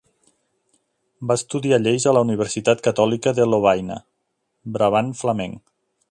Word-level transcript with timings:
Va 1.31 1.35
estudiar 1.39 1.79
lleis 1.83 2.07
a 2.11 2.15
la 2.17 2.23
Universitat 2.27 2.81
Catòlica 2.87 3.33
de 3.41 3.45
Lovaina, 3.51 3.99
Brabant 4.79 5.13
Flamenc. 5.21 5.61